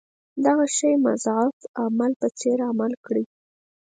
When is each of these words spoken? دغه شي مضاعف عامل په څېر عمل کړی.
دغه 0.45 0.65
شي 0.77 0.91
مضاعف 1.05 1.57
عامل 1.79 2.11
په 2.21 2.27
څېر 2.39 2.57
عمل 2.69 2.91
کړی. 3.05 3.23